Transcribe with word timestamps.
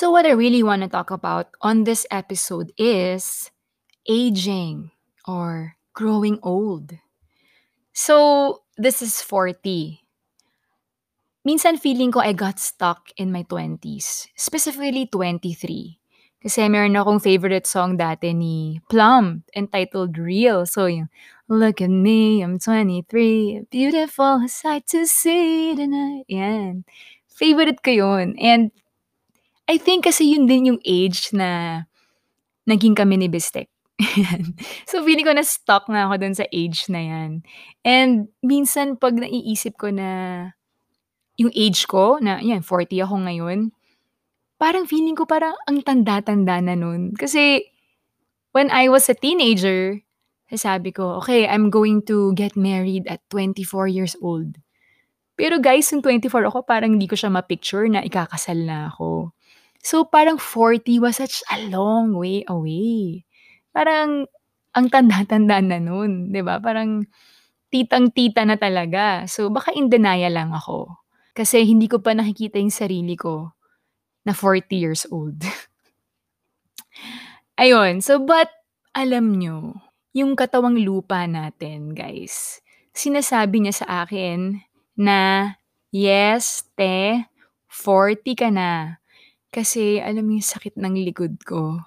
So, 0.00 0.08
what 0.08 0.24
I 0.24 0.32
really 0.32 0.64
want 0.64 0.80
to 0.80 0.88
talk 0.88 1.12
about 1.12 1.52
on 1.60 1.84
this 1.84 2.08
episode 2.08 2.72
is 2.80 3.52
aging 4.08 4.96
or 5.28 5.76
growing 5.92 6.40
old. 6.40 6.96
So, 7.92 8.64
this 8.80 9.04
is 9.04 9.20
40. 9.20 10.00
Minsan 11.44 11.76
feeling 11.76 12.16
ko 12.16 12.24
I 12.24 12.32
got 12.32 12.56
stuck 12.56 13.12
in 13.20 13.28
my 13.28 13.44
20s, 13.44 14.32
specifically 14.40 15.04
23. 15.04 16.00
Kasi 16.40 16.72
meron 16.72 16.96
akong 16.96 17.20
favorite 17.20 17.68
song 17.68 18.00
dati 18.00 18.32
ni 18.32 18.80
Plum 18.88 19.44
entitled 19.52 20.16
Real. 20.16 20.64
So, 20.64 20.88
yung 20.88 21.12
Look 21.52 21.84
at 21.84 21.92
me, 21.92 22.40
I'm 22.40 22.56
23, 22.56 23.68
beautiful 23.68 24.48
sight 24.48 24.88
to 24.96 25.04
see 25.04 25.76
tonight. 25.76 26.24
Yan. 26.32 26.88
Favorite 27.28 27.84
ko 27.84 27.92
yun. 27.92 28.40
And 28.40 28.72
I 29.70 29.78
think 29.78 30.10
kasi 30.10 30.34
yun 30.34 30.50
din 30.50 30.74
yung 30.74 30.80
age 30.82 31.30
na 31.30 31.82
naging 32.66 32.98
kami 32.98 33.22
ni 33.22 33.30
Bistek. 33.30 33.70
so, 34.90 35.04
feeling 35.06 35.22
ko 35.22 35.30
na-stuck 35.30 35.86
na 35.86 36.10
ako 36.10 36.26
dun 36.26 36.34
sa 36.34 36.42
age 36.50 36.90
na 36.90 36.98
yan. 36.98 37.46
And 37.86 38.34
minsan 38.42 38.98
pag 38.98 39.14
naiisip 39.14 39.78
ko 39.78 39.94
na 39.94 40.08
yung 41.38 41.54
age 41.54 41.86
ko, 41.86 42.18
na 42.18 42.42
yan, 42.42 42.66
40 42.66 43.06
ako 43.06 43.14
ngayon, 43.30 43.58
parang 44.58 44.90
feeling 44.90 45.14
ko 45.14 45.24
parang 45.24 45.54
ang 45.70 45.80
tanda-tanda 45.86 46.58
na 46.58 46.74
nun. 46.74 47.14
Kasi 47.14 47.70
when 48.50 48.74
I 48.74 48.90
was 48.90 49.06
a 49.06 49.14
teenager, 49.14 50.02
sabi 50.50 50.90
ko, 50.90 51.22
okay, 51.22 51.46
I'm 51.46 51.70
going 51.70 52.02
to 52.10 52.34
get 52.34 52.58
married 52.58 53.06
at 53.06 53.22
24 53.30 53.86
years 53.86 54.18
old. 54.18 54.58
Pero 55.38 55.56
guys, 55.62 55.88
yung 55.94 56.02
24 56.02 56.50
ako, 56.50 56.66
parang 56.66 56.98
hindi 56.98 57.06
ko 57.06 57.16
siya 57.16 57.32
ma-picture 57.32 57.88
na 57.88 58.04
ikakasal 58.04 58.60
na 58.60 58.92
ako. 58.92 59.32
So, 59.80 60.04
parang 60.04 60.36
40 60.36 61.00
was 61.00 61.16
such 61.16 61.40
a 61.48 61.56
long 61.72 62.12
way 62.12 62.44
away. 62.48 63.24
Parang, 63.72 64.28
ang 64.76 64.86
tanda-tanda 64.92 65.64
na 65.64 65.80
nun, 65.80 66.28
di 66.30 66.44
ba? 66.44 66.60
Parang, 66.60 67.04
titang-tita 67.72 68.44
na 68.44 68.60
talaga. 68.60 69.24
So, 69.30 69.48
baka 69.48 69.72
in 69.72 69.88
denial 69.88 70.36
lang 70.36 70.50
ako. 70.52 71.00
Kasi 71.32 71.64
hindi 71.64 71.88
ko 71.88 72.02
pa 72.02 72.12
nakikita 72.12 72.60
yung 72.60 72.74
sarili 72.74 73.16
ko 73.16 73.54
na 74.26 74.36
40 74.36 74.76
years 74.76 75.08
old. 75.08 75.40
Ayun. 77.62 78.04
So, 78.04 78.20
but, 78.20 78.50
alam 78.92 79.38
nyo, 79.38 79.78
yung 80.12 80.34
katawang 80.34 80.82
lupa 80.82 81.24
natin, 81.30 81.94
guys, 81.94 82.58
sinasabi 82.92 83.64
niya 83.64 83.86
sa 83.86 84.04
akin 84.04 84.60
na, 84.98 85.54
yes, 85.94 86.66
te, 86.76 87.24
40 87.70 88.34
ka 88.36 88.50
na. 88.50 88.99
Kasi 89.50 89.98
alam 89.98 90.30
mo 90.30 90.38
yung 90.38 90.46
sakit 90.46 90.78
ng 90.78 90.94
likod 91.10 91.42
ko. 91.42 91.82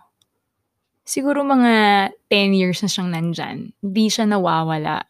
Siguro 1.03 1.43
mga 1.43 2.11
10 2.31 2.59
years 2.59 2.79
na 2.83 2.91
siyang 2.91 3.09
nandyan. 3.11 3.71
Hindi 3.79 4.05
siya 4.07 4.27
nawawala. 4.27 5.03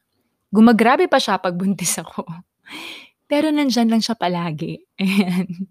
Gumagrabe 0.53 1.09
pa 1.09 1.17
siya 1.17 1.41
pag 1.41 1.57
buntis 1.57 1.97
ako. 1.97 2.25
Pero 3.29 3.49
nandyan 3.49 3.89
lang 3.89 4.01
siya 4.01 4.13
palagi. 4.13 4.81
Ayan. 5.01 5.69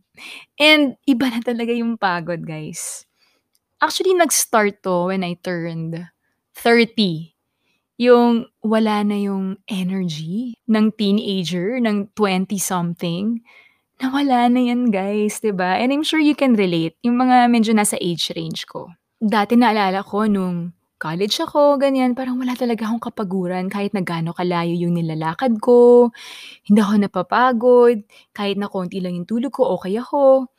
And 0.58 0.98
iba 1.06 1.26
na 1.30 1.38
talaga 1.42 1.70
yung 1.70 1.98
pagod, 1.98 2.42
guys. 2.42 3.06
Actually, 3.82 4.14
nag-start 4.14 4.82
to 4.86 5.10
when 5.10 5.26
I 5.26 5.38
turned 5.38 6.06
30 6.54 7.32
yung 8.02 8.50
wala 8.66 9.06
na 9.06 9.14
yung 9.14 9.62
energy 9.70 10.58
ng 10.66 10.90
teenager, 10.98 11.78
ng 11.78 12.10
20-something. 12.18 13.38
Nawala 14.02 14.50
na 14.50 14.58
yan 14.58 14.90
guys, 14.90 15.38
'di 15.38 15.54
ba? 15.54 15.78
And 15.78 15.94
I'm 15.94 16.02
sure 16.02 16.18
you 16.18 16.34
can 16.34 16.58
relate, 16.58 16.98
yung 17.06 17.22
mga 17.22 17.46
medyo 17.46 17.70
nasa 17.70 17.94
age 18.02 18.34
range 18.34 18.66
ko. 18.66 18.90
Dati 19.22 19.54
naalala 19.54 20.02
ko 20.02 20.26
nung 20.26 20.74
college 20.98 21.38
ako, 21.38 21.78
ganyan, 21.78 22.14
parang 22.18 22.34
wala 22.38 22.58
talaga 22.58 22.86
akong 22.90 23.02
kapaguran 23.10 23.70
kahit 23.70 23.94
na 23.94 24.02
gaano 24.02 24.34
kalayo 24.34 24.74
yung 24.74 24.98
nilalakad 24.98 25.54
ko. 25.62 26.10
Hindi 26.66 26.80
ako 26.82 26.94
napapagod, 27.02 27.98
kahit 28.34 28.58
na 28.58 28.70
konti 28.70 28.98
lang 29.02 29.18
yung 29.18 29.26
tulog 29.30 29.54
ko, 29.54 29.74
okay 29.78 29.98
ako. 29.98 30.50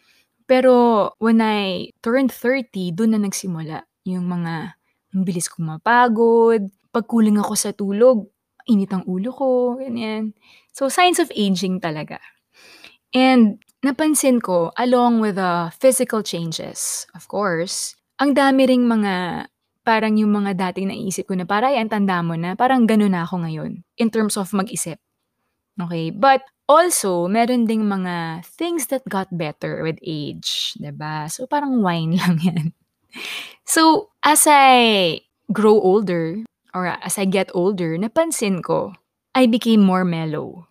Pero 0.47 0.73
when 1.19 1.39
I 1.43 1.91
turned 2.03 2.31
30, 2.33 2.91
doon 2.95 3.15
na 3.17 3.21
nagsimula 3.23 3.83
yung 4.07 4.27
mga 4.27 4.75
ang 5.15 5.23
bilis 5.27 5.47
kong 5.51 5.67
mapagod, 5.79 6.67
pag 6.91 7.05
kulang 7.07 7.39
ako 7.39 7.53
sa 7.55 7.71
tulog, 7.75 8.27
init 8.67 8.91
ang 8.93 9.03
ulo 9.07 9.31
ko, 9.35 9.49
ganyan. 9.79 10.35
So, 10.75 10.89
signs 10.89 11.19
of 11.21 11.31
aging 11.35 11.79
talaga. 11.83 12.19
And 13.13 13.61
napansin 13.85 14.41
ko, 14.41 14.73
along 14.77 15.21
with 15.21 15.37
the 15.37 15.69
physical 15.77 16.25
changes, 16.25 17.05
of 17.13 17.29
course, 17.29 17.93
ang 18.17 18.33
dami 18.33 18.65
ring 18.65 18.89
mga 18.89 19.47
parang 19.83 20.15
yung 20.15 20.31
mga 20.31 20.55
dating 20.55 20.89
naisip 20.89 21.27
ko 21.27 21.35
na 21.35 21.43
para 21.43 21.69
ay 21.69 21.83
tanda 21.91 22.23
mo 22.23 22.33
na, 22.39 22.55
parang 22.55 22.87
ganun 22.87 23.11
na 23.11 23.27
ako 23.27 23.43
ngayon 23.43 23.83
in 23.99 24.09
terms 24.09 24.39
of 24.39 24.49
mag-isip. 24.55 24.97
Okay? 25.75 26.09
But 26.09 26.47
also, 26.71 27.27
meron 27.27 27.67
ding 27.67 27.83
mga 27.83 28.47
things 28.47 28.87
that 28.89 29.03
got 29.05 29.27
better 29.35 29.83
with 29.83 29.99
age, 29.99 30.79
ba? 30.79 31.27
So 31.27 31.45
parang 31.45 31.83
wine 31.83 32.15
lang 32.19 32.39
'yan. 32.39 32.67
So, 33.63 34.09
as 34.25 34.49
I 34.49 35.21
grow 35.53 35.77
older 35.77 36.41
or 36.73 36.87
as 36.89 37.21
I 37.21 37.29
get 37.29 37.53
older, 37.53 37.95
napansin 37.95 38.65
ko, 38.65 38.97
I 39.37 39.45
became 39.45 39.85
more 39.85 40.03
mellow. 40.03 40.65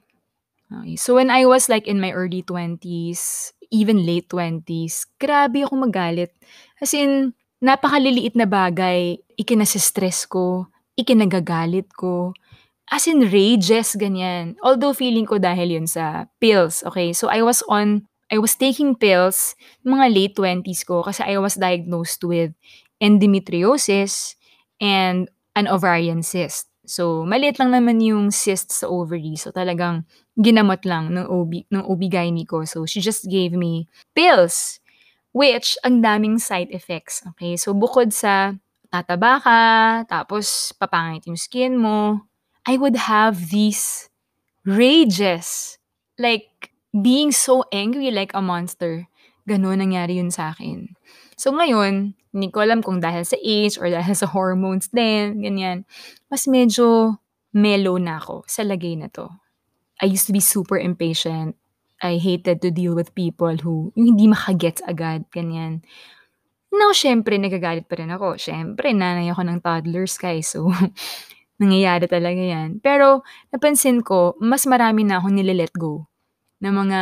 Okay. 0.72 0.97
So 0.97 1.15
when 1.15 1.28
I 1.28 1.44
was 1.44 1.69
like 1.69 1.87
in 1.87 2.00
my 2.00 2.12
early 2.12 2.43
20s, 2.43 3.53
even 3.72 4.05
late 4.05 4.28
20s, 4.28 5.05
grabe 5.21 5.65
ako 5.65 5.88
magalit. 5.88 6.33
As 6.81 6.93
in, 6.97 7.37
napakaliliit 7.60 8.37
na 8.37 8.49
bagay, 8.49 9.21
ikinasistress 9.37 10.28
ko, 10.28 10.69
ikinagagalit 10.97 11.93
ko. 11.93 12.33
As 12.93 13.09
in, 13.09 13.25
rages, 13.28 13.97
ganyan. 13.97 14.56
Although 14.60 14.93
feeling 14.93 15.25
ko 15.25 15.41
dahil 15.41 15.81
yun 15.81 15.88
sa 15.88 16.28
pills, 16.41 16.84
okay? 16.84 17.12
So 17.16 17.28
I 17.33 17.41
was 17.41 17.65
on, 17.69 18.04
I 18.33 18.41
was 18.41 18.56
taking 18.56 18.97
pills 18.97 19.56
mga 19.84 20.06
late 20.12 20.34
20s 20.37 20.84
ko 20.89 21.04
kasi 21.04 21.25
I 21.25 21.37
was 21.37 21.56
diagnosed 21.56 22.25
with 22.25 22.53
endometriosis 23.00 24.37
and 24.81 25.28
an 25.56 25.69
ovarian 25.69 26.25
cyst. 26.25 26.69
So, 26.83 27.22
maliit 27.22 27.62
lang 27.62 27.71
naman 27.71 28.03
yung 28.03 28.34
cyst 28.34 28.75
sa 28.75 28.91
ovary. 28.91 29.39
So, 29.39 29.54
talagang 29.54 30.03
ginamot 30.38 30.81
lang 30.88 31.12
ng 31.12 31.26
OB, 31.28 31.69
ng 31.69 31.82
OB-GYN 31.84 32.48
ko. 32.48 32.65
So, 32.65 32.88
she 32.88 33.00
just 33.04 33.28
gave 33.28 33.53
me 33.53 33.88
pills, 34.16 34.81
which 35.37 35.76
ang 35.84 36.00
daming 36.00 36.41
side 36.41 36.72
effects. 36.72 37.20
Okay? 37.34 37.56
So, 37.60 37.76
bukod 37.76 38.12
sa 38.16 38.56
tataba 38.92 39.41
ka, 39.41 39.60
tapos 40.09 40.72
papangit 40.76 41.28
yung 41.28 41.41
skin 41.41 41.76
mo, 41.76 42.25
I 42.65 42.76
would 42.78 42.97
have 42.97 43.53
these 43.53 44.09
rages. 44.65 45.76
Like, 46.16 46.72
being 46.92 47.32
so 47.32 47.65
angry 47.72 48.12
like 48.12 48.37
a 48.37 48.44
monster. 48.44 49.09
Ganun 49.48 49.81
nangyari 49.81 50.21
yun 50.21 50.31
sa 50.31 50.53
akin. 50.53 50.92
So, 51.41 51.50
ngayon, 51.50 52.15
hindi 52.32 52.48
ko 52.53 52.62
alam 52.62 52.84
kung 52.84 53.00
dahil 53.00 53.26
sa 53.26 53.37
age 53.41 53.81
or 53.81 53.91
dahil 53.91 54.15
sa 54.15 54.28
hormones 54.31 54.92
din, 54.92 55.42
ganyan. 55.42 55.84
Mas 56.31 56.47
medyo 56.47 57.19
mellow 57.53 57.98
na 57.98 58.21
ako 58.21 58.44
sa 58.48 58.62
lagay 58.62 58.97
na 58.97 59.10
to. 59.10 59.28
I 60.03 60.11
used 60.11 60.27
to 60.27 60.35
be 60.35 60.43
super 60.43 60.77
impatient. 60.77 61.55
I 62.03 62.19
hated 62.19 62.59
to 62.67 62.75
deal 62.75 62.99
with 62.99 63.15
people 63.15 63.55
who 63.63 63.95
yung 63.95 64.19
hindi 64.19 64.27
makagets 64.27 64.83
agad, 64.83 65.31
ganyan. 65.31 65.87
Now, 66.75 66.91
syempre, 66.91 67.39
nagagalit 67.39 67.87
pa 67.87 68.01
rin 68.01 68.11
ako. 68.11 68.35
Syempre, 68.41 68.91
nanay 68.91 69.31
ako 69.31 69.47
ng 69.47 69.59
toddlers, 69.63 70.19
guys. 70.19 70.51
So, 70.51 70.67
nangyayari 71.63 72.11
talaga 72.11 72.43
yan. 72.43 72.83
Pero, 72.83 73.23
napansin 73.55 74.03
ko, 74.03 74.34
mas 74.43 74.66
marami 74.66 75.07
na 75.07 75.22
akong 75.22 75.39
nililet 75.39 75.71
go 75.78 76.10
ng 76.59 76.75
mga 76.75 77.01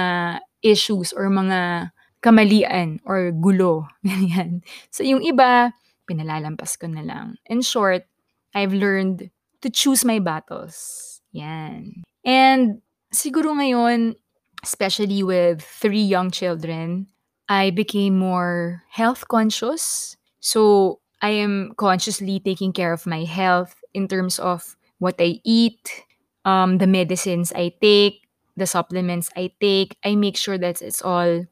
issues 0.61 1.17
or 1.17 1.33
mga 1.33 1.93
kamalian 2.21 3.01
or 3.05 3.33
gulo, 3.33 3.89
ganyan. 4.07 4.61
So 4.93 5.03
yung 5.03 5.25
iba, 5.25 5.73
pinalalampas 6.05 6.77
ko 6.77 6.89
na 6.89 7.05
lang. 7.05 7.41
In 7.49 7.65
short, 7.65 8.05
I've 8.53 8.77
learned 8.77 9.33
to 9.65 9.69
choose 9.73 10.05
my 10.05 10.21
battles. 10.21 11.21
Yan. 11.33 12.05
And 12.25 12.85
siguro 13.13 13.55
ngayon, 13.55 14.17
especially 14.63 15.23
with 15.23 15.63
three 15.63 16.03
young 16.03 16.31
children, 16.31 17.07
I 17.49 17.71
became 17.71 18.19
more 18.19 18.83
health 18.91 19.27
conscious. 19.29 20.17
So 20.39 21.01
I 21.21 21.31
am 21.31 21.75
consciously 21.77 22.41
taking 22.41 22.73
care 22.73 22.93
of 22.93 23.07
my 23.07 23.25
health 23.25 23.75
in 23.93 24.09
terms 24.09 24.39
of 24.39 24.77
what 24.99 25.17
I 25.19 25.41
eat, 25.45 26.07
um, 26.45 26.79
the 26.79 26.87
medicines 26.87 27.53
I 27.53 27.75
take, 27.83 28.23
the 28.57 28.67
supplements 28.67 29.31
I 29.37 29.51
take. 29.61 29.97
I 30.05 30.15
make 30.15 30.37
sure 30.37 30.59
that 30.59 30.81
it's 30.81 31.03
all 31.03 31.45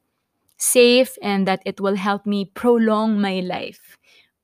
safe 0.57 1.17
and 1.21 1.47
that 1.47 1.61
it 1.65 1.79
will 1.81 1.95
help 1.95 2.25
me 2.25 2.45
prolong 2.45 3.19
my 3.19 3.41
life. 3.41 3.97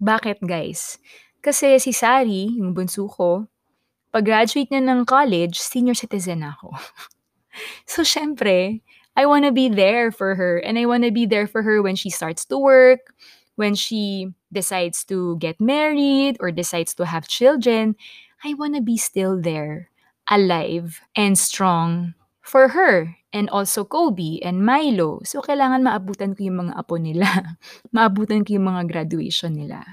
Bakit 0.04 0.44
guys? 0.46 0.98
Kasi 1.42 1.80
si 1.80 1.94
Sari, 1.94 2.52
yung 2.58 2.74
bunso 2.74 3.08
ko, 3.08 3.48
pag-graduate 4.16 4.72
niya 4.72 4.88
ng 4.88 5.04
college, 5.04 5.60
senior 5.60 5.92
citizen 5.92 6.40
ako. 6.40 6.72
so, 7.92 8.00
syempre, 8.08 8.80
I 9.20 9.28
wanna 9.28 9.52
be 9.52 9.68
there 9.68 10.08
for 10.08 10.40
her, 10.40 10.64
and 10.64 10.80
I 10.80 10.88
wanna 10.88 11.12
be 11.12 11.28
there 11.28 11.52
for 11.52 11.68
her 11.68 11.84
when 11.84 12.00
she 12.00 12.08
starts 12.08 12.48
to 12.48 12.56
work, 12.56 13.12
when 13.60 13.76
she 13.76 14.32
decides 14.56 15.04
to 15.12 15.36
get 15.44 15.60
married 15.60 16.40
or 16.40 16.48
decides 16.56 16.96
to 16.96 17.04
have 17.04 17.28
children. 17.28 18.00
I 18.40 18.56
wanna 18.56 18.80
be 18.80 18.96
still 18.96 19.36
there, 19.36 19.92
alive 20.32 21.04
and 21.12 21.36
strong 21.36 22.16
for 22.40 22.72
her 22.72 23.20
and 23.36 23.52
also 23.52 23.84
Kobe 23.84 24.40
and 24.40 24.64
Milo. 24.64 25.20
So, 25.28 25.44
kailangan 25.44 25.84
maabutan 25.84 26.40
ko 26.40 26.48
yung 26.48 26.60
mga 26.64 26.74
apo 26.80 26.96
nila. 26.96 27.28
maabutan 27.96 28.48
ko 28.48 28.56
yung 28.56 28.72
mga 28.72 28.88
graduation 28.88 29.52
nila. 29.60 29.84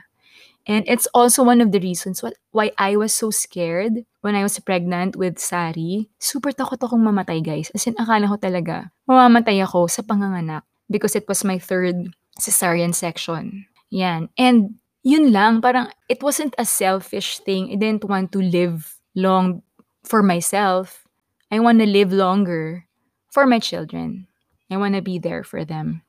And 0.66 0.86
it's 0.86 1.10
also 1.10 1.42
one 1.42 1.60
of 1.60 1.72
the 1.72 1.80
reasons 1.80 2.22
what, 2.22 2.34
why 2.52 2.70
I 2.78 2.94
was 2.96 3.12
so 3.12 3.30
scared 3.30 4.06
when 4.22 4.34
I 4.34 4.42
was 4.42 4.58
pregnant 4.60 5.16
with 5.16 5.38
Sari. 5.38 6.08
Super 6.22 6.54
takot 6.54 6.78
akong 6.78 7.02
mamatay, 7.02 7.42
guys. 7.42 7.70
As 7.74 7.86
in, 7.86 7.98
akala 7.98 8.30
ko 8.30 8.38
talaga, 8.38 8.94
mamamatay 9.10 9.58
ako 9.58 9.90
sa 9.90 10.06
panganganak 10.06 10.62
because 10.86 11.18
it 11.18 11.26
was 11.26 11.42
my 11.42 11.58
third 11.58 12.14
cesarean 12.38 12.94
section. 12.94 13.66
Yan. 13.90 14.30
And 14.38 14.78
yun 15.02 15.34
lang, 15.34 15.60
parang 15.60 15.90
it 16.08 16.22
wasn't 16.22 16.54
a 16.58 16.64
selfish 16.64 17.42
thing. 17.42 17.74
I 17.74 17.76
didn't 17.76 18.06
want 18.06 18.30
to 18.32 18.40
live 18.40 18.94
long 19.14 19.62
for 20.06 20.22
myself. 20.22 21.02
I 21.50 21.58
want 21.58 21.80
to 21.80 21.86
live 21.86 22.12
longer 22.14 22.86
for 23.30 23.46
my 23.46 23.58
children. 23.58 24.26
I 24.70 24.78
want 24.78 24.94
to 24.94 25.02
be 25.02 25.18
there 25.18 25.44
for 25.44 25.66
them. 25.66 26.00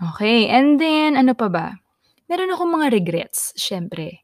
Okay, 0.00 0.48
and 0.48 0.80
then 0.80 1.16
ano 1.16 1.32
pa 1.32 1.48
ba? 1.48 1.80
Meron 2.30 2.54
akong 2.54 2.70
mga 2.70 2.94
regrets, 2.94 3.50
syempre. 3.58 4.22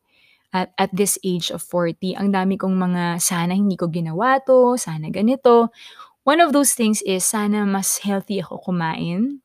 At, 0.54 0.70
at 0.78 0.94
this 0.94 1.18
age 1.26 1.50
of 1.50 1.58
40, 1.58 2.14
ang 2.14 2.30
dami 2.30 2.54
kong 2.54 2.78
mga 2.78 3.18
sana 3.18 3.50
hindi 3.50 3.74
ko 3.74 3.90
ginawa 3.90 4.38
to, 4.46 4.78
sana 4.78 5.10
ganito. 5.10 5.74
One 6.22 6.38
of 6.38 6.54
those 6.54 6.78
things 6.78 7.02
is 7.02 7.26
sana 7.26 7.66
mas 7.66 7.98
healthy 7.98 8.38
ako 8.38 8.62
kumain. 8.62 9.42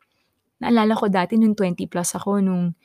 Naalala 0.61 0.93
ko 0.93 1.09
dati 1.09 1.41
nung 1.41 1.57
20 1.57 1.89
plus 1.89 2.13
ako, 2.13 2.37
nung 2.37 2.77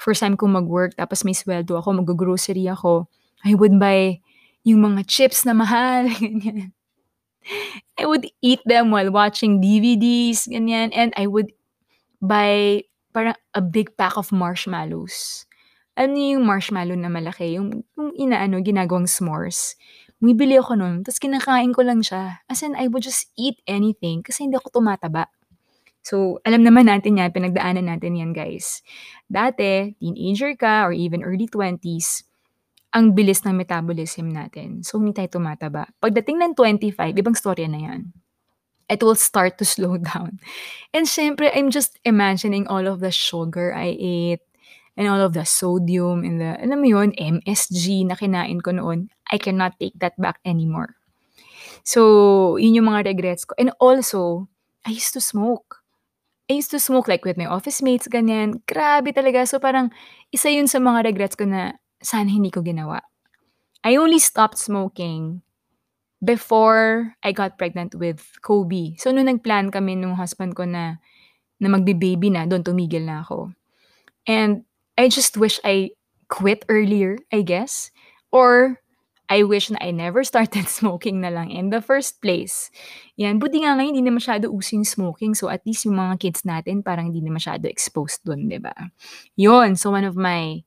first 0.00 0.24
time 0.24 0.32
ko 0.32 0.48
mag-work, 0.48 0.96
tapos 0.96 1.28
may 1.28 1.36
sweldo 1.36 1.76
ako, 1.76 2.00
mag-grocery 2.00 2.64
ako, 2.64 3.04
I 3.44 3.52
would 3.52 3.76
buy 3.76 4.24
yung 4.64 4.80
mga 4.80 5.04
chips 5.04 5.44
na 5.44 5.52
mahal, 5.52 6.08
ganyan. 6.24 6.72
I 8.00 8.08
would 8.08 8.24
eat 8.40 8.64
them 8.64 8.96
while 8.96 9.12
watching 9.12 9.60
DVDs, 9.60 10.48
ganyan, 10.48 10.88
and 10.96 11.12
I 11.20 11.28
would 11.28 11.52
buy 12.24 12.88
parang 13.18 13.34
a 13.50 13.58
big 13.58 13.98
pack 13.98 14.14
of 14.14 14.30
marshmallows. 14.30 15.42
Alam 15.98 16.14
niyo 16.14 16.38
yung 16.38 16.46
marshmallow 16.46 16.94
na 16.94 17.10
malaki, 17.10 17.58
yung, 17.58 17.82
yung 17.98 18.14
inaano, 18.14 18.62
ginagawang 18.62 19.10
s'mores. 19.10 19.74
Bumibili 20.22 20.54
ako 20.54 20.78
nun, 20.78 21.02
tapos 21.02 21.18
kinakain 21.18 21.74
ko 21.74 21.82
lang 21.82 21.98
siya. 21.98 22.38
As 22.46 22.62
in, 22.62 22.78
I 22.78 22.86
would 22.86 23.02
just 23.02 23.34
eat 23.34 23.58
anything 23.66 24.22
kasi 24.22 24.46
hindi 24.46 24.54
ako 24.54 24.78
tumataba. 24.78 25.26
So, 26.06 26.38
alam 26.46 26.62
naman 26.62 26.86
natin 26.86 27.18
yan, 27.18 27.34
pinagdaanan 27.34 27.90
natin 27.90 28.14
yan, 28.14 28.30
guys. 28.30 28.86
Dati, 29.26 29.98
teenager 29.98 30.54
ka 30.54 30.86
or 30.86 30.94
even 30.94 31.26
early 31.26 31.50
20s, 31.50 32.22
ang 32.94 33.18
bilis 33.18 33.42
ng 33.42 33.58
metabolism 33.58 34.30
natin. 34.30 34.86
So, 34.86 35.02
hindi 35.02 35.18
tayo 35.18 35.42
tumataba. 35.42 35.90
Pagdating 35.98 36.38
ng 36.38 36.52
25, 36.54 36.94
ibang 37.18 37.34
storya 37.34 37.66
na 37.66 37.82
yan 37.82 38.14
it 38.88 39.02
will 39.02 39.14
start 39.14 39.58
to 39.58 39.64
slow 39.68 39.96
down. 39.96 40.40
And 40.92 41.06
syempre, 41.06 41.50
I'm 41.54 41.70
just 41.70 41.98
imagining 42.04 42.66
all 42.66 42.86
of 42.86 43.00
the 43.00 43.10
sugar 43.10 43.74
I 43.74 43.96
ate 43.98 44.44
and 44.96 45.06
all 45.06 45.20
of 45.20 45.32
the 45.32 45.44
sodium 45.44 46.24
and 46.24 46.40
the, 46.40 46.58
alam 46.58 46.82
mo 46.82 46.88
yun, 46.88 47.12
MSG 47.14 48.08
na 48.08 48.16
kinain 48.16 48.62
ko 48.62 48.72
noon. 48.72 49.10
I 49.30 49.38
cannot 49.38 49.78
take 49.78 49.94
that 50.00 50.18
back 50.18 50.40
anymore. 50.44 50.96
So, 51.84 52.56
yun 52.56 52.74
yung 52.74 52.88
mga 52.90 53.14
regrets 53.14 53.44
ko. 53.44 53.54
And 53.56 53.70
also, 53.80 54.48
I 54.84 54.90
used 54.90 55.14
to 55.14 55.22
smoke. 55.22 55.84
I 56.50 56.56
used 56.56 56.72
to 56.72 56.80
smoke 56.80 57.08
like 57.08 57.24
with 57.24 57.36
my 57.36 57.46
office 57.46 57.80
mates, 57.80 58.08
ganyan. 58.08 58.64
Grabe 58.66 59.12
talaga. 59.12 59.46
So, 59.46 59.60
parang 59.60 59.92
isa 60.32 60.48
yun 60.50 60.66
sa 60.66 60.80
mga 60.80 61.04
regrets 61.12 61.36
ko 61.36 61.44
na 61.44 61.76
sana 62.02 62.28
hindi 62.28 62.50
ko 62.50 62.64
ginawa. 62.64 63.00
I 63.84 63.96
only 63.96 64.18
stopped 64.18 64.58
smoking 64.58 65.40
before 66.24 67.14
I 67.22 67.32
got 67.32 67.58
pregnant 67.58 67.94
with 67.94 68.22
Kobe. 68.42 68.98
So, 68.98 69.10
nung 69.10 69.30
nag-plan 69.30 69.70
kami 69.70 69.96
nung 69.96 70.18
husband 70.18 70.54
ko 70.58 70.66
na, 70.66 70.98
na 71.62 71.68
magbe-baby 71.70 72.30
na, 72.30 72.46
doon 72.46 72.62
tumigil 72.62 73.06
na 73.06 73.22
ako. 73.22 73.54
And 74.26 74.66
I 74.98 75.08
just 75.08 75.38
wish 75.38 75.62
I 75.62 75.94
quit 76.28 76.64
earlier, 76.68 77.18
I 77.32 77.42
guess. 77.42 77.90
Or 78.30 78.82
I 79.28 79.44
wish 79.44 79.68
na 79.68 79.78
I 79.84 79.92
never 79.92 80.24
started 80.24 80.68
smoking 80.80 81.20
na 81.20 81.28
lang 81.28 81.52
in 81.52 81.68
the 81.68 81.84
first 81.84 82.20
place. 82.24 82.72
Yan, 83.20 83.36
buti 83.36 83.60
nga 83.62 83.76
ngayon 83.76 83.92
hindi 83.92 84.04
na 84.08 84.16
masyado 84.16 84.48
using 84.48 84.88
smoking. 84.88 85.36
So 85.36 85.52
at 85.52 85.62
least 85.68 85.84
yung 85.84 86.00
mga 86.00 86.16
kids 86.18 86.42
natin 86.48 86.80
parang 86.80 87.12
hindi 87.12 87.20
na 87.20 87.36
masyado 87.36 87.68
exposed 87.68 88.24
doon, 88.24 88.48
'di 88.48 88.60
ba? 88.64 88.72
Yun, 89.36 89.76
so 89.76 89.92
one 89.92 90.08
of 90.08 90.16
my 90.16 90.64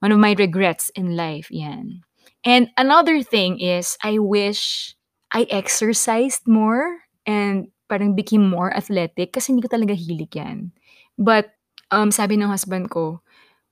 one 0.00 0.12
of 0.12 0.20
my 0.20 0.32
regrets 0.32 0.88
in 0.96 1.20
life, 1.20 1.52
yan. 1.52 2.07
And 2.44 2.68
another 2.76 3.22
thing 3.22 3.60
is, 3.60 3.96
I 4.02 4.18
wish 4.18 4.94
I 5.32 5.46
exercised 5.50 6.46
more 6.48 7.04
and 7.26 7.68
parang 7.88 8.14
became 8.16 8.48
more 8.48 8.72
athletic 8.72 9.32
kasi 9.32 9.52
hindi 9.52 9.64
ko 9.64 9.72
talaga 9.72 9.96
hilig 9.96 10.32
yan. 10.36 10.72
But, 11.18 11.52
um, 11.90 12.12
sabi 12.12 12.36
ng 12.36 12.48
husband 12.52 12.88
ko, 12.92 13.20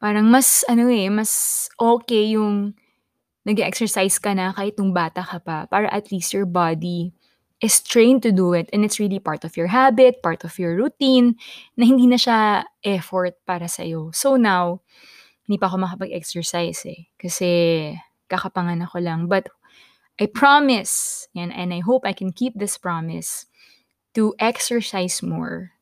parang 0.01 0.29
mas 0.29 0.65
ano 0.69 0.89
eh, 0.93 1.09
mas 1.09 1.67
okay 1.81 2.37
yung 2.37 2.75
nag-exercise 3.47 4.19
ka 4.21 4.35
na 4.35 4.53
kahit 4.53 4.77
nung 4.79 4.93
bata 4.93 5.23
ka 5.25 5.39
pa 5.41 5.67
para 5.71 5.89
at 5.95 6.11
least 6.13 6.35
your 6.35 6.45
body 6.47 7.15
is 7.63 7.81
trained 7.81 8.21
to 8.23 8.33
do 8.35 8.53
it 8.53 8.69
and 8.73 8.85
it's 8.85 9.01
really 9.01 9.21
part 9.21 9.45
of 9.45 9.57
your 9.57 9.69
habit, 9.73 10.21
part 10.23 10.45
of 10.45 10.59
your 10.61 10.77
routine, 10.77 11.35
na 11.79 11.87
hindi 11.89 12.05
na 12.07 12.21
siya 12.21 12.65
effort 12.85 13.35
para 13.49 13.65
sa'yo. 13.71 14.13
So 14.13 14.37
now, 14.37 14.85
hindi 15.49 15.57
pa 15.61 15.71
ako 15.73 15.83
makapag-exercise 15.87 16.83
eh. 16.91 17.09
Kasi 17.19 17.51
kakapanganak 18.29 18.91
ko 18.93 18.99
lang. 18.99 19.27
But 19.27 19.49
I 20.17 20.27
promise, 20.27 21.27
and, 21.37 21.53
and 21.53 21.75
I 21.75 21.81
hope 21.81 22.09
I 22.09 22.13
can 22.13 22.33
keep 22.33 22.57
this 22.57 22.79
promise, 22.79 23.47
to 24.17 24.33
exercise 24.41 25.21
more 25.21 25.77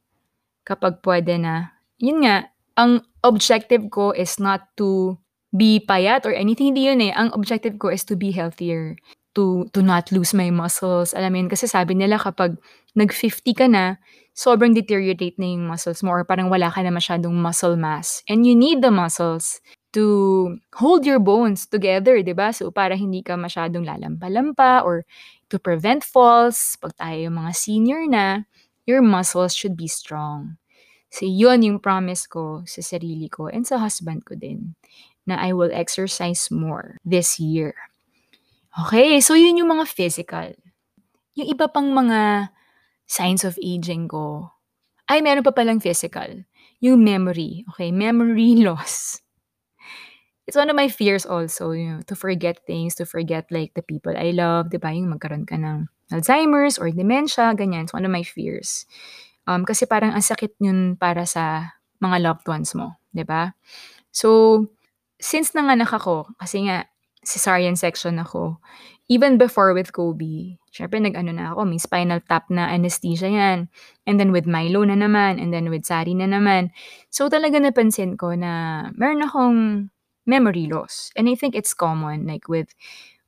kapag 0.66 1.06
pwede 1.06 1.38
na. 1.38 1.76
Yun 2.02 2.26
nga, 2.26 2.50
ang 2.74 3.06
objective 3.22 3.86
ko 3.94 4.10
is 4.10 4.42
not 4.42 4.66
to 4.74 5.14
be 5.54 5.78
payat 5.78 6.26
or 6.26 6.34
anything. 6.34 6.74
Hindi 6.74 6.90
yun 6.90 7.00
eh. 7.00 7.14
Ang 7.14 7.30
objective 7.30 7.78
ko 7.78 7.94
is 7.94 8.02
to 8.10 8.18
be 8.18 8.34
healthier. 8.34 8.98
To, 9.34 9.66
to 9.74 9.82
not 9.82 10.14
lose 10.14 10.30
my 10.30 10.54
muscles. 10.54 11.10
Alam 11.10 11.34
mo 11.34 11.36
yun, 11.42 11.50
kasi 11.50 11.66
sabi 11.66 11.98
nila 11.98 12.22
kapag 12.22 12.54
nag-50 12.94 13.50
ka 13.58 13.66
na, 13.66 13.98
sobrang 14.34 14.74
deteriorate 14.74 15.38
na 15.38 15.46
yung 15.46 15.66
muscles 15.70 16.02
mo 16.02 16.10
or 16.10 16.26
parang 16.26 16.50
wala 16.50 16.70
ka 16.70 16.82
na 16.82 16.90
masyadong 16.90 17.34
muscle 17.34 17.74
mass. 17.74 18.22
And 18.30 18.46
you 18.46 18.54
need 18.54 18.82
the 18.82 18.90
muscles 18.90 19.62
to 19.94 20.58
hold 20.74 21.06
your 21.06 21.22
bones 21.22 21.70
together, 21.70 22.18
'di 22.18 22.34
ba? 22.34 22.50
So 22.50 22.74
para 22.74 22.98
hindi 22.98 23.22
ka 23.22 23.38
masyadong 23.38 23.86
lalampa-lampa 23.86 24.82
or 24.82 25.06
to 25.54 25.56
prevent 25.62 26.02
falls, 26.02 26.74
pag 26.82 26.98
tayo 26.98 27.30
yung 27.30 27.38
mga 27.38 27.52
senior 27.54 28.02
na, 28.10 28.42
your 28.90 29.00
muscles 29.00 29.54
should 29.54 29.78
be 29.78 29.86
strong. 29.86 30.58
So 31.14 31.30
yun 31.30 31.62
yung 31.62 31.78
promise 31.78 32.26
ko 32.26 32.66
sa 32.66 32.82
sarili 32.82 33.30
ko 33.30 33.46
and 33.46 33.62
sa 33.62 33.78
husband 33.78 34.26
ko 34.26 34.34
din 34.34 34.74
na 35.30 35.38
I 35.38 35.54
will 35.54 35.70
exercise 35.70 36.50
more 36.50 36.98
this 37.06 37.38
year. 37.38 37.93
Okay, 38.74 39.22
so 39.22 39.38
yun 39.38 39.58
yung 39.58 39.70
mga 39.70 39.86
physical. 39.86 40.50
Yung 41.38 41.46
iba 41.46 41.70
pang 41.70 41.90
mga 41.94 42.50
signs 43.06 43.46
of 43.46 43.54
aging 43.62 44.10
ko, 44.10 44.50
ay 45.06 45.22
meron 45.22 45.46
pa 45.46 45.54
palang 45.54 45.78
physical. 45.82 46.42
Yung 46.82 47.02
memory, 47.02 47.62
okay, 47.70 47.94
memory 47.94 48.58
loss 48.66 49.24
it's 50.46 50.56
one 50.56 50.68
of 50.68 50.76
my 50.76 50.88
fears 50.88 51.24
also, 51.26 51.72
you 51.72 51.88
know, 51.88 52.00
to 52.06 52.14
forget 52.14 52.60
things, 52.66 52.94
to 52.96 53.06
forget 53.06 53.48
like 53.50 53.72
the 53.74 53.82
people 53.82 54.12
I 54.12 54.32
love, 54.36 54.68
'di 54.68 54.80
ba? 54.80 54.92
Yung 54.92 55.12
magkaroon 55.12 55.48
ka 55.48 55.56
ng 55.56 55.88
Alzheimer's 56.12 56.76
or 56.76 56.92
dementia, 56.92 57.56
ganyan. 57.56 57.88
It's 57.88 57.96
one 57.96 58.04
of 58.04 58.12
my 58.12 58.22
fears. 58.24 58.84
Um, 59.48 59.64
kasi 59.64 59.88
parang 59.88 60.12
ang 60.12 60.24
sakit 60.24 60.56
yun 60.60 60.96
para 61.00 61.24
sa 61.28 61.76
mga 62.00 62.20
loved 62.20 62.46
ones 62.48 62.76
mo, 62.76 63.00
'di 63.16 63.24
ba? 63.24 63.56
So, 64.12 64.60
since 65.20 65.52
nanganak 65.56 65.92
ako, 65.92 66.28
kasi 66.40 66.68
nga 66.68 66.88
cesarean 67.24 67.76
section 67.76 68.20
ako, 68.20 68.60
even 69.08 69.36
before 69.36 69.74
with 69.76 69.92
Kobe, 69.92 70.56
syempre 70.72 71.00
nag-ano 71.00 71.32
na 71.32 71.52
ako, 71.52 71.68
may 71.68 71.80
spinal 71.80 72.20
tap 72.24 72.48
na 72.48 72.72
anesthesia 72.72 73.28
yan. 73.28 73.68
And 74.08 74.16
then 74.20 74.32
with 74.32 74.48
Milo 74.48 74.84
na 74.84 74.96
naman, 74.96 75.40
and 75.40 75.52
then 75.52 75.68
with 75.68 75.84
Sari 75.84 76.16
na 76.16 76.24
naman. 76.28 76.72
So 77.12 77.28
talaga 77.28 77.60
napansin 77.60 78.16
ko 78.16 78.32
na 78.32 78.86
meron 78.96 79.24
akong 79.24 79.58
memory 80.24 80.66
loss. 80.68 81.12
And 81.16 81.28
I 81.28 81.36
think 81.36 81.54
it's 81.54 81.76
common 81.76 82.24
like 82.26 82.48
with 82.48 82.72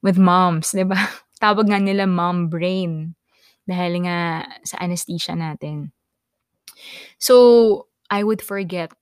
with 0.00 0.17
moms, 0.21 0.73
'di 0.73 0.88
ba? 0.88 0.97
Tawag 1.43 1.69
nga 1.69 1.81
nila 1.81 2.09
mom 2.09 2.49
brain 2.49 3.12
dahil 3.69 4.07
nga 4.09 4.49
sa 4.65 4.81
anesthesia 4.81 5.37
natin. 5.37 5.93
So, 7.19 7.87
I 8.11 8.23
would 8.23 8.41
forget 8.41 8.93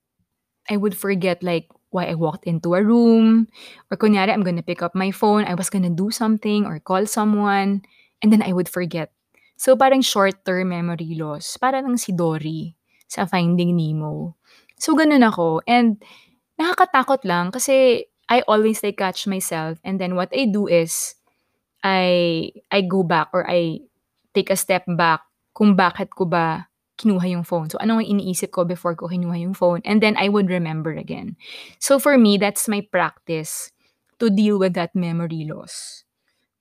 I 0.69 0.77
would 0.77 0.97
forget 0.97 1.43
like 1.43 1.69
why 1.95 2.11
I 2.11 2.19
walked 2.19 2.43
into 2.43 2.75
a 2.75 2.83
room 2.83 3.47
or 3.87 3.95
kunyari 3.95 4.35
I'm 4.35 4.43
gonna 4.43 4.67
pick 4.67 4.83
up 4.83 4.91
my 4.93 5.15
phone, 5.15 5.47
I 5.47 5.55
was 5.55 5.71
gonna 5.71 5.89
do 5.93 6.11
something 6.11 6.67
or 6.67 6.83
call 6.83 7.07
someone 7.07 7.87
and 8.19 8.27
then 8.35 8.43
I 8.43 8.51
would 8.51 8.67
forget 8.67 9.15
So, 9.55 9.79
parang 9.79 10.03
short-term 10.03 10.75
memory 10.75 11.15
loss, 11.15 11.55
para 11.55 11.79
lang 11.79 11.95
si 11.95 12.11
Dory 12.11 12.75
sa 13.07 13.23
Finding 13.23 13.71
Nemo. 13.71 14.35
So, 14.75 14.91
gano'n 14.91 15.23
ako 15.23 15.63
and 15.63 15.95
nakakatakot 16.59 17.23
lang 17.23 17.55
kasi 17.55 18.07
I 18.27 18.43
always 18.51 18.83
like 18.83 18.99
catch 18.99 19.27
myself 19.31 19.79
and 19.87 19.95
then 19.95 20.19
what 20.19 20.31
I 20.35 20.51
do 20.51 20.67
is 20.67 21.15
I 21.85 22.49
I 22.73 22.83
go 22.83 23.05
back 23.05 23.31
or 23.31 23.47
I 23.47 23.85
take 24.35 24.51
a 24.51 24.59
step 24.59 24.83
back 24.89 25.23
kung 25.55 25.77
bakit 25.77 26.11
ko 26.11 26.27
ba 26.27 26.67
kinuha 26.97 27.27
yung 27.29 27.43
phone. 27.43 27.69
So, 27.69 27.77
ano 27.79 27.99
ang 27.99 28.07
iniisip 28.07 28.51
ko 28.51 28.63
before 28.63 28.95
ko 28.95 29.07
kinuha 29.11 29.35
yung 29.41 29.53
phone 29.55 29.81
and 29.83 29.99
then 29.99 30.15
I 30.17 30.29
would 30.29 30.47
remember 30.49 30.93
again. 30.95 31.35
So, 31.79 31.99
for 31.99 32.17
me, 32.17 32.37
that's 32.37 32.67
my 32.67 32.81
practice 32.87 33.71
to 34.19 34.29
deal 34.31 34.59
with 34.59 34.73
that 34.79 34.95
memory 34.95 35.43
loss. 35.47 36.03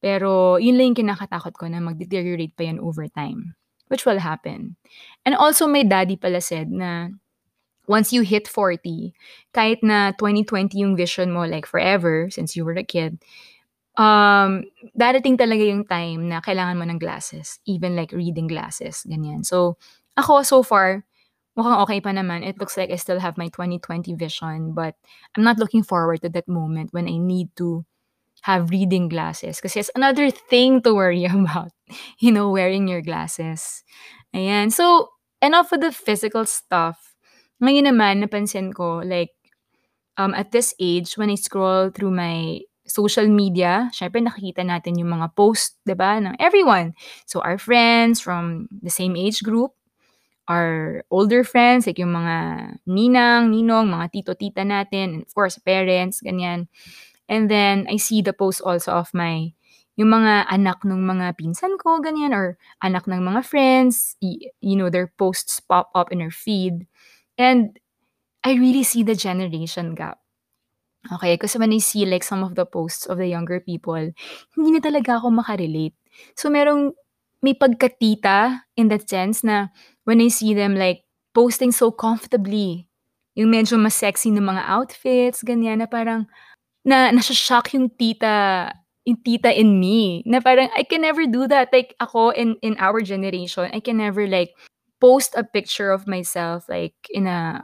Pero 0.02 0.60
yun 0.60 0.76
lang 0.76 0.92
yung 0.92 1.00
kinakatakot 1.08 1.54
ko 1.56 1.66
na 1.70 1.80
mag-deteriorate 1.80 2.52
pa 2.54 2.68
yan 2.68 2.78
over 2.82 3.08
time, 3.08 3.56
which 3.88 4.04
will 4.04 4.20
happen. 4.20 4.76
And 5.24 5.34
also, 5.34 5.66
my 5.66 5.82
daddy 5.86 6.16
pala 6.20 6.42
said 6.44 6.68
na 6.70 7.08
once 7.88 8.12
you 8.12 8.22
hit 8.22 8.48
40, 8.48 9.12
kahit 9.52 9.80
na 9.84 10.12
20/20 10.16 10.74
yung 10.80 10.96
vision 10.96 11.32
mo 11.32 11.44
like 11.44 11.66
forever 11.66 12.28
since 12.30 12.56
you 12.56 12.64
were 12.64 12.76
a 12.76 12.84
kid, 12.84 13.20
um, 13.98 14.64
darating 14.96 15.36
talaga 15.38 15.62
yung 15.66 15.84
time 15.86 16.28
na 16.28 16.40
kailangan 16.42 16.78
mo 16.78 16.84
ng 16.86 16.98
glasses, 16.98 17.60
even 17.66 17.94
like 17.96 18.12
reading 18.12 18.46
glasses, 18.48 19.06
ganyan. 19.06 19.44
So, 19.46 19.76
ako 20.16 20.42
so 20.42 20.62
far, 20.62 21.04
mukhang 21.58 21.78
okey 21.86 22.00
pa 22.02 22.10
naman. 22.10 22.42
It 22.42 22.58
looks 22.58 22.76
like 22.76 22.90
I 22.90 22.98
still 22.98 23.20
have 23.20 23.38
my 23.38 23.48
20/20 23.50 24.14
vision, 24.14 24.74
but 24.74 24.94
I'm 25.34 25.44
not 25.46 25.58
looking 25.58 25.82
forward 25.82 26.22
to 26.22 26.30
that 26.34 26.48
moment 26.48 26.92
when 26.92 27.06
I 27.06 27.18
need 27.18 27.54
to 27.58 27.86
have 28.44 28.68
reading 28.70 29.08
glasses 29.08 29.60
kasi 29.60 29.80
it's 29.80 29.94
another 29.96 30.28
thing 30.28 30.82
to 30.84 30.92
worry 30.92 31.24
about, 31.30 31.72
you 32.20 32.30
know, 32.32 32.50
wearing 32.50 32.88
your 32.88 33.00
glasses. 33.00 33.82
Ayan. 34.36 34.68
So, 34.72 35.10
enough 35.40 35.72
with 35.72 35.80
the 35.80 35.92
physical 35.92 36.44
stuff. 36.44 37.16
Ngayon 37.62 37.88
naman 37.88 38.20
napansin 38.20 38.74
ko 38.74 39.00
like, 39.00 39.32
um, 40.18 40.34
at 40.34 40.52
this 40.52 40.74
age 40.80 41.16
when 41.16 41.30
I 41.30 41.36
scroll 41.36 41.90
through 41.90 42.12
my 42.12 42.60
social 42.86 43.26
media, 43.28 43.88
siyempre 43.96 44.20
nakikita 44.20 44.60
natin 44.66 45.00
yung 45.00 45.16
mga 45.16 45.32
post, 45.32 45.80
ba, 45.88 46.20
ng 46.20 46.36
everyone. 46.38 46.92
So, 47.24 47.40
our 47.40 47.56
friends 47.56 48.20
from 48.20 48.68
the 48.70 48.92
same 48.92 49.16
age 49.16 49.40
group, 49.40 49.72
our 50.48 51.04
older 51.10 51.44
friends, 51.44 51.86
like 51.86 51.98
yung 51.98 52.12
mga 52.12 52.36
ninang, 52.88 53.50
ninong, 53.52 53.88
mga 53.88 54.06
tito, 54.12 54.32
tita 54.36 54.62
natin, 54.64 55.20
and 55.20 55.22
of 55.26 55.32
course 55.34 55.56
parents, 55.60 56.20
ganyan. 56.20 56.68
And 57.28 57.50
then 57.50 57.86
I 57.90 57.96
see 57.96 58.22
the 58.22 58.32
post 58.36 58.60
also 58.64 58.92
of 58.92 59.10
my 59.14 59.52
yung 59.96 60.10
mga 60.10 60.50
anak 60.50 60.82
nung 60.82 61.06
mga 61.06 61.38
pinsan 61.38 61.78
ko, 61.78 62.02
ganyan, 62.02 62.34
or 62.34 62.58
anak 62.82 63.06
ng 63.06 63.22
mga 63.22 63.46
friends, 63.46 64.16
you 64.20 64.74
know, 64.76 64.90
their 64.90 65.12
posts 65.18 65.60
pop 65.62 65.90
up 65.94 66.10
in 66.10 66.18
our 66.22 66.34
feed. 66.34 66.86
And 67.38 67.78
I 68.44 68.54
really 68.58 68.84
see 68.84 69.02
the 69.02 69.14
generation 69.16 69.94
gap. 69.94 70.20
Okey, 71.12 71.36
kasi 71.40 71.58
when 71.60 71.72
I 71.72 71.78
see 71.84 72.06
like 72.08 72.24
some 72.24 72.44
of 72.44 72.56
the 72.56 72.64
posts 72.66 73.06
of 73.06 73.18
the 73.20 73.28
younger 73.28 73.60
people, 73.60 74.00
hindi 74.56 74.70
na 74.72 74.80
talaga 74.80 75.20
ako 75.20 75.36
maka-relate. 75.36 75.96
So, 76.36 76.48
merong 76.48 76.96
may 77.44 77.52
pagka-tita 77.56 78.64
in 78.80 78.88
that 78.88 79.04
sense 79.08 79.44
na 79.44 79.68
when 80.04 80.20
I 80.20 80.28
see 80.28 80.54
them 80.54 80.76
like 80.76 81.04
posting 81.34 81.72
so 81.72 81.90
comfortably, 81.90 82.88
yung 83.34 83.50
medyo 83.50 83.76
mas 83.76 83.98
sexy 83.98 84.30
na 84.30 84.40
mga 84.40 84.62
outfits, 84.68 85.42
ganyan, 85.42 85.82
na 85.82 85.88
parang 85.90 86.28
na 86.84 87.10
nasho-shock 87.10 87.74
yung 87.74 87.90
tita 87.90 88.70
yung 89.04 89.20
tita 89.20 89.52
in 89.52 89.80
me 89.80 90.24
na 90.24 90.40
parang 90.40 90.68
I 90.72 90.84
can 90.84 91.04
never 91.04 91.26
do 91.28 91.44
that. 91.48 91.68
Like 91.72 91.96
ako 92.00 92.32
in 92.32 92.56
in 92.64 92.76
our 92.80 93.00
generation, 93.04 93.68
I 93.72 93.80
can 93.80 94.00
never 94.00 94.24
like 94.28 94.56
post 95.00 95.36
a 95.36 95.44
picture 95.44 95.92
of 95.92 96.08
myself 96.08 96.68
like 96.68 96.96
in 97.12 97.28
a 97.28 97.60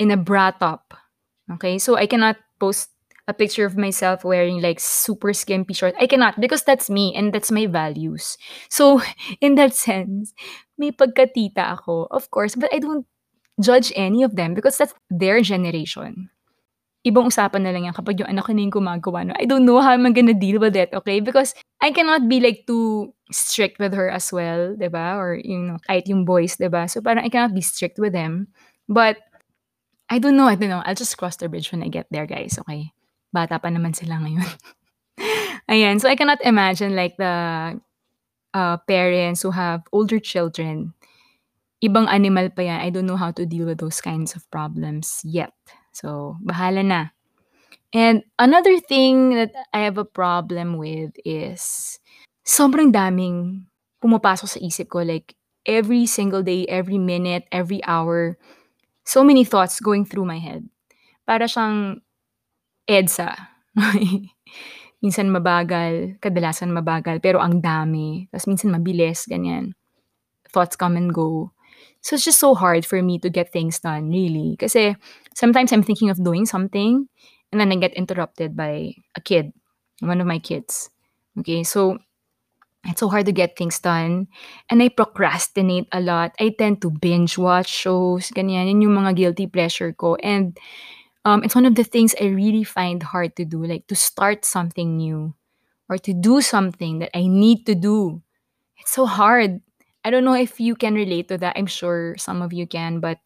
in 0.00 0.10
a 0.10 0.16
bra 0.16 0.52
top. 0.56 0.96
Okay? 1.58 1.76
So 1.76 1.96
I 1.96 2.06
cannot 2.06 2.40
post 2.56 2.88
a 3.28 3.34
picture 3.34 3.64
of 3.64 3.76
myself 3.76 4.24
wearing 4.24 4.60
like 4.60 4.80
super 4.80 5.32
skimpy 5.32 5.72
short. 5.72 5.94
I 6.00 6.06
cannot 6.06 6.40
because 6.40 6.64
that's 6.64 6.90
me 6.90 7.14
and 7.14 7.32
that's 7.32 7.52
my 7.52 7.66
values. 7.66 8.36
So, 8.68 9.00
in 9.40 9.54
that 9.54 9.74
sense, 9.74 10.34
may 10.80 10.90
pagka-tita 10.90 11.76
ako, 11.76 12.08
of 12.08 12.32
course, 12.32 12.56
but 12.56 12.72
I 12.72 12.80
don't 12.80 13.04
judge 13.60 13.92
any 13.92 14.24
of 14.24 14.34
them 14.34 14.56
because 14.56 14.80
that's 14.80 14.96
their 15.12 15.44
generation. 15.44 16.32
Ibang 17.04 17.28
usapan 17.28 17.64
na 17.64 17.72
lang 17.72 17.84
yan 17.88 17.96
kapag 17.96 18.20
yung 18.20 18.28
anak 18.28 18.48
ko 18.48 18.52
na 18.56 18.64
yung 18.64 18.72
gumagawa 18.72 19.24
nun. 19.24 19.36
I 19.36 19.44
don't 19.44 19.68
know 19.68 19.80
how 19.80 19.92
I'm 19.92 20.04
gonna 20.12 20.36
deal 20.36 20.60
with 20.60 20.76
it, 20.76 20.92
okay? 20.92 21.20
Because 21.20 21.52
I 21.80 21.92
cannot 21.92 22.28
be 22.28 22.40
like 22.40 22.64
too 22.64 23.12
strict 23.32 23.80
with 23.80 23.92
her 23.92 24.08
as 24.08 24.32
well, 24.32 24.76
ba? 24.76 25.16
Or 25.16 25.36
you 25.36 25.60
know, 25.60 25.78
kahit 25.88 26.08
yung 26.08 26.24
boys, 26.24 26.56
ba? 26.56 26.88
So 26.88 27.00
parang 27.00 27.24
I 27.24 27.32
cannot 27.32 27.56
be 27.56 27.64
strict 27.64 28.00
with 28.00 28.12
them. 28.12 28.48
But 28.88 29.16
I 30.10 30.18
don't 30.18 30.36
know, 30.36 30.50
I 30.50 30.56
don't 30.56 30.68
know. 30.68 30.82
I'll 30.84 30.98
just 30.98 31.16
cross 31.16 31.36
the 31.36 31.48
bridge 31.48 31.70
when 31.70 31.86
I 31.86 31.88
get 31.88 32.10
there, 32.10 32.26
guys, 32.26 32.58
okay? 32.58 32.92
Bata 33.32 33.62
pa 33.62 33.70
naman 33.70 33.94
sila 33.94 34.18
ngayon. 34.18 34.50
Ayan, 35.70 36.02
so 36.02 36.10
I 36.10 36.18
cannot 36.18 36.42
imagine 36.42 36.98
like 36.98 37.14
the, 37.16 37.78
uh, 38.54 38.76
parents 38.88 39.42
who 39.42 39.50
have 39.50 39.82
older 39.92 40.18
children. 40.18 40.94
Ibang 41.80 42.08
animal 42.12 42.50
pa 42.52 42.62
yan. 42.62 42.80
I 42.84 42.90
don't 42.90 43.08
know 43.08 43.16
how 43.16 43.32
to 43.32 43.46
deal 43.46 43.64
with 43.66 43.80
those 43.80 44.00
kinds 44.00 44.36
of 44.36 44.44
problems 44.50 45.22
yet. 45.24 45.54
So, 45.92 46.36
bahala 46.44 46.84
na. 46.84 47.16
And 47.92 48.22
another 48.38 48.78
thing 48.78 49.34
that 49.34 49.50
I 49.74 49.80
have 49.88 49.98
a 49.98 50.06
problem 50.06 50.78
with 50.78 51.10
is 51.24 51.98
sobrang 52.46 52.94
daming 52.94 53.66
pumapasok 53.98 54.46
sa 54.46 54.60
isip 54.62 54.92
ko 54.92 55.02
like 55.02 55.34
every 55.66 56.06
single 56.06 56.42
day, 56.44 56.66
every 56.70 56.98
minute, 56.98 57.44
every 57.50 57.82
hour, 57.84 58.38
so 59.04 59.24
many 59.24 59.42
thoughts 59.44 59.80
going 59.80 60.04
through 60.06 60.24
my 60.24 60.38
head. 60.38 60.68
Para 61.26 61.50
siyang 61.50 62.00
EDSA. 62.86 63.34
Minsan 65.00 65.32
mabagal, 65.32 66.20
kadalasan 66.20 66.76
mabagal, 66.76 67.24
pero 67.24 67.40
ang 67.40 67.64
dami. 67.64 68.28
Tas 68.28 68.44
minsan 68.44 68.68
mabilis, 68.68 69.24
ganyan. 69.24 69.72
Thoughts 70.52 70.76
come 70.76 70.96
and 71.00 71.12
go. 71.14 71.52
So, 72.02 72.16
it's 72.16 72.24
just 72.24 72.40
so 72.40 72.54
hard 72.54 72.84
for 72.84 73.00
me 73.02 73.18
to 73.20 73.30
get 73.30 73.52
things 73.52 73.80
done, 73.80 74.08
really. 74.12 74.56
Kasi 74.60 74.96
sometimes 75.36 75.72
I'm 75.72 75.84
thinking 75.84 76.10
of 76.10 76.20
doing 76.24 76.44
something 76.46 77.08
and 77.52 77.56
then 77.60 77.72
I 77.72 77.76
get 77.76 77.94
interrupted 77.96 78.56
by 78.56 78.94
a 79.16 79.20
kid, 79.20 79.52
one 80.00 80.20
of 80.20 80.26
my 80.28 80.38
kids. 80.40 80.90
Okay, 81.40 81.64
so 81.64 81.98
it's 82.86 83.00
so 83.00 83.08
hard 83.08 83.26
to 83.26 83.32
get 83.36 83.56
things 83.56 83.78
done 83.80 84.28
and 84.70 84.82
I 84.82 84.88
procrastinate 84.88 85.88
a 85.92 86.00
lot. 86.00 86.32
I 86.40 86.54
tend 86.56 86.82
to 86.82 86.90
binge 86.90 87.38
watch 87.38 87.68
shows, 87.68 88.30
ganyan. 88.32 88.68
Yun 88.72 88.82
yung 88.88 88.96
mga 89.00 89.16
guilty 89.16 89.46
pleasure 89.48 89.92
ko 89.92 90.16
and, 90.22 90.56
um, 91.24 91.44
it's 91.44 91.54
one 91.54 91.66
of 91.66 91.74
the 91.74 91.84
things 91.84 92.14
I 92.20 92.26
really 92.26 92.64
find 92.64 93.02
hard 93.02 93.36
to 93.36 93.44
do, 93.44 93.64
like 93.64 93.86
to 93.88 93.96
start 93.96 94.44
something 94.44 94.96
new 94.96 95.34
or 95.88 95.98
to 95.98 96.12
do 96.12 96.40
something 96.40 96.98
that 97.00 97.10
I 97.16 97.26
need 97.26 97.66
to 97.66 97.74
do. 97.74 98.22
It's 98.78 98.92
so 98.92 99.06
hard. 99.06 99.60
I 100.04 100.10
don't 100.10 100.24
know 100.24 100.34
if 100.34 100.60
you 100.60 100.74
can 100.74 100.94
relate 100.94 101.28
to 101.28 101.38
that. 101.38 101.56
I'm 101.56 101.66
sure 101.66 102.16
some 102.16 102.40
of 102.40 102.52
you 102.52 102.66
can, 102.66 103.00
but 103.00 103.18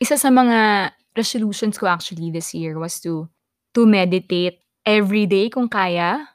isa 0.00 0.18
sa 0.18 0.28
mga 0.28 0.92
resolutions 1.16 1.78
ko 1.78 1.88
actually 1.88 2.30
this 2.30 2.54
year 2.54 2.78
was 2.78 3.00
to 3.02 3.26
to 3.74 3.86
meditate 3.86 4.60
every 4.86 5.26
day 5.26 5.48
kung 5.50 5.68
kaya. 5.68 6.28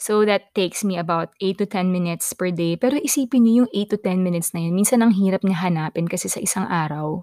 So, 0.00 0.24
that 0.24 0.56
takes 0.56 0.80
me 0.80 0.96
about 0.96 1.36
8 1.44 1.60
to 1.60 1.68
10 1.68 1.92
minutes 1.92 2.32
per 2.32 2.48
day. 2.48 2.80
Pero 2.80 2.96
isipin 2.96 3.44
niyo 3.44 3.68
yung 3.68 3.70
8 3.76 3.92
to 3.92 3.98
10 4.00 4.24
minutes 4.24 4.56
na 4.56 4.64
yun, 4.64 4.72
minsan 4.72 5.04
ang 5.04 5.12
hirap 5.12 5.44
niya 5.44 5.60
hanapin 5.60 6.08
kasi 6.08 6.24
sa 6.24 6.40
isang 6.40 6.64
araw. 6.64 7.20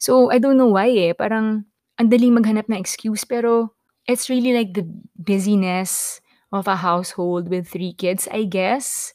So, 0.00 0.32
I 0.32 0.40
don't 0.40 0.56
know 0.56 0.72
why, 0.72 0.88
eh, 0.88 1.12
parang 1.12 1.68
ang 1.98 2.08
daling 2.08 2.34
maghanap 2.38 2.66
ng 2.70 2.78
excuse 2.78 3.26
pero 3.26 3.74
it's 4.06 4.30
really 4.30 4.54
like 4.54 4.72
the 4.74 4.86
busyness 5.18 6.22
of 6.54 6.64
a 6.66 6.80
household 6.80 7.50
with 7.52 7.68
3 7.68 7.92
kids, 7.98 8.24
I 8.32 8.48
guess. 8.48 9.12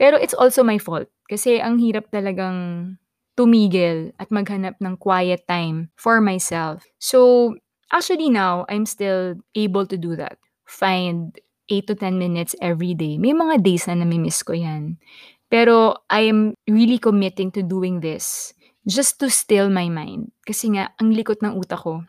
Pero 0.00 0.18
it's 0.18 0.34
also 0.34 0.66
my 0.66 0.80
fault 0.82 1.06
kasi 1.30 1.62
ang 1.62 1.78
hirap 1.78 2.10
talagang 2.10 2.96
tumigil 3.38 4.12
at 4.18 4.28
maghanap 4.28 4.76
ng 4.82 4.98
quiet 4.98 5.46
time 5.48 5.88
for 5.96 6.20
myself. 6.20 6.84
So, 7.00 7.52
actually 7.92 8.28
now, 8.28 8.66
I'm 8.68 8.84
still 8.84 9.40
able 9.54 9.86
to 9.88 9.96
do 9.96 10.16
that. 10.20 10.36
Find 10.68 11.32
8 11.70 11.86
to 11.88 11.94
10 11.96 12.18
minutes 12.18 12.52
every 12.60 12.92
day. 12.92 13.16
May 13.16 13.32
mga 13.32 13.62
days 13.64 13.88
na 13.88 13.96
nami-miss 13.96 14.42
ko 14.44 14.52
'yan. 14.52 15.00
Pero 15.48 16.00
I 16.08 16.28
am 16.28 16.56
really 16.68 16.96
committing 17.00 17.52
to 17.56 17.62
doing 17.64 18.00
this 18.00 18.52
just 18.88 19.20
to 19.20 19.28
still 19.32 19.68
my 19.68 19.88
mind. 19.88 20.32
Kasi 20.44 20.72
nga 20.76 20.92
ang 21.00 21.12
likot 21.12 21.40
ng 21.44 21.56
utak 21.56 21.84
ko. 21.84 22.04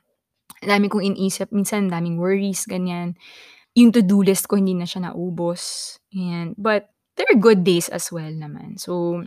Ang 0.64 0.72
dami 0.72 0.88
kong 0.88 1.04
iniisip, 1.04 1.52
minsan 1.52 1.92
daming 1.92 2.16
worries, 2.16 2.64
ganyan. 2.64 3.20
Yung 3.76 3.92
to-do 3.92 4.24
list 4.24 4.48
ko 4.48 4.56
hindi 4.56 4.72
na 4.72 4.88
siya 4.88 5.12
naubos, 5.12 5.96
ganyan. 6.08 6.56
But 6.56 6.88
there 7.20 7.28
are 7.28 7.38
good 7.38 7.68
days 7.68 7.92
as 7.92 8.08
well 8.16 8.32
naman. 8.32 8.80
So, 8.80 9.24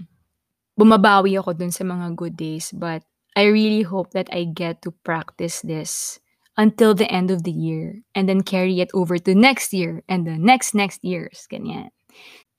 bumabawi 0.81 1.37
ako 1.37 1.53
dun 1.53 1.73
sa 1.73 1.85
mga 1.85 2.17
good 2.17 2.37
days, 2.41 2.73
but 2.73 3.05
I 3.37 3.53
really 3.53 3.85
hope 3.85 4.17
that 4.17 4.33
I 4.33 4.49
get 4.49 4.81
to 4.89 4.97
practice 5.05 5.61
this 5.61 6.21
until 6.57 6.97
the 6.97 7.09
end 7.13 7.29
of 7.29 7.45
the 7.45 7.53
year 7.53 8.01
and 8.17 8.29
then 8.29 8.41
carry 8.41 8.81
it 8.81 8.89
over 8.97 9.21
to 9.21 9.37
next 9.37 9.77
year 9.77 10.01
and 10.09 10.25
the 10.25 10.41
next 10.41 10.73
next 10.73 11.05
years, 11.05 11.45
ganyan. 11.53 11.93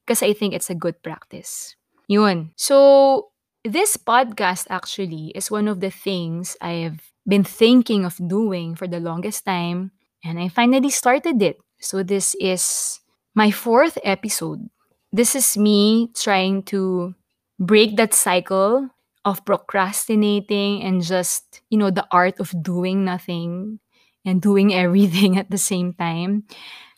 Kasi 0.05 0.31
I 0.31 0.34
think 0.38 0.53
it's 0.53 0.69
a 0.69 0.77
good 0.77 1.01
practice. 1.01 1.74
Yun. 2.07 2.53
So, 2.55 3.34
this 3.65 3.98
podcast 3.98 4.69
actually 4.69 5.34
is 5.36 5.51
one 5.51 5.67
of 5.67 5.81
the 5.81 5.89
things 5.89 6.55
I've 6.62 7.12
been 7.27 7.43
thinking 7.43 8.05
of 8.05 8.15
doing 8.27 8.75
for 8.75 8.88
the 8.88 9.00
longest 9.00 9.46
time, 9.46 9.91
and 10.24 10.39
I 10.39 10.48
finally 10.50 10.89
started 10.89 11.41
it. 11.41 11.57
So, 11.79 12.03
this 12.03 12.36
is 12.39 13.00
my 13.36 13.51
fourth 13.51 13.98
episode. 14.03 14.69
This 15.12 15.36
is 15.36 15.57
me 15.57 16.10
trying 16.15 16.63
to 16.74 17.13
break 17.60 17.98
that 17.98 18.13
cycle 18.13 18.89
of 19.25 19.43
procrastinating 19.46 20.81
and 20.84 21.03
just, 21.03 21.62
you 21.69 21.77
know, 21.77 21.91
the 21.91 22.07
art 22.12 22.39
of 22.39 22.53
doing 22.63 23.05
nothing 23.05 23.79
and 24.25 24.41
doing 24.41 24.74
everything 24.84 25.38
at 25.38 25.51
the 25.51 25.57
same 25.57 25.93
time. 25.93 26.43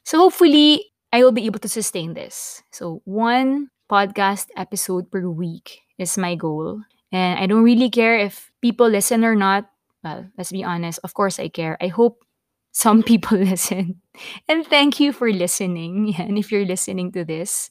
So 0.04 0.18
hopefully 0.20 0.92
I 1.12 1.24
will 1.24 1.32
be 1.32 1.46
able 1.46 1.60
to 1.60 1.70
sustain 1.70 2.14
this. 2.14 2.64
So 2.72 3.02
one 3.06 3.70
podcast 3.90 4.48
episode 4.56 5.12
per 5.12 5.28
week 5.30 5.82
is 5.98 6.18
my 6.18 6.36
goal. 6.36 6.82
And 7.12 7.40
I 7.40 7.48
don't 7.48 7.64
really 7.64 7.90
care 7.90 8.18
if 8.18 8.52
people 8.62 8.88
listen 8.88 9.26
or 9.26 9.36
not. 9.36 9.70
Well, 10.04 10.28
let's 10.38 10.52
be 10.52 10.64
honest. 10.64 11.00
Of 11.04 11.14
course 11.14 11.40
I 11.40 11.50
care. 11.50 11.78
I 11.82 11.88
hope 11.88 12.24
some 12.72 13.04
people 13.10 13.38
listen. 13.38 14.02
And 14.48 14.66
thank 14.66 15.00
you 15.00 15.12
for 15.12 15.32
listening. 15.32 16.16
And 16.20 16.38
if 16.38 16.52
you're 16.52 16.66
listening 16.66 17.12
to 17.14 17.24
this, 17.26 17.70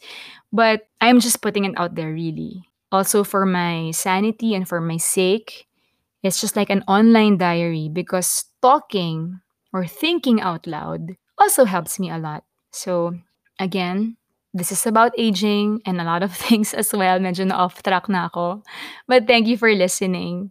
but 0.52 0.88
I'm 1.00 1.20
just 1.20 1.42
putting 1.42 1.64
it 1.64 1.74
out 1.76 1.94
there 1.94 2.12
really. 2.12 2.64
Also 2.90 3.22
for 3.24 3.44
my 3.44 3.90
sanity 3.92 4.54
and 4.54 4.66
for 4.66 4.80
my 4.80 4.96
sake, 4.96 5.66
it's 6.22 6.40
just 6.40 6.56
like 6.56 6.70
an 6.70 6.84
online 6.88 7.38
diary 7.38 7.88
because 7.92 8.44
talking 8.62 9.40
or 9.72 9.86
thinking 9.86 10.40
out 10.40 10.66
loud 10.66 11.16
also 11.38 11.64
helps 11.64 11.98
me 12.00 12.10
a 12.10 12.18
lot. 12.18 12.44
So, 12.72 13.14
again, 13.60 14.16
this 14.54 14.72
is 14.72 14.86
about 14.86 15.12
aging 15.18 15.80
and 15.86 16.00
a 16.00 16.04
lot 16.04 16.22
of 16.22 16.34
things 16.48 16.74
as 16.74 16.92
well. 16.92 17.18
Medyo 17.20 17.46
na 17.46 17.56
off 17.56 17.82
track 17.82 18.08
na 18.08 18.26
ako. 18.26 18.62
But 19.06 19.26
thank 19.26 19.46
you 19.46 19.56
for 19.56 19.70
listening. 19.72 20.50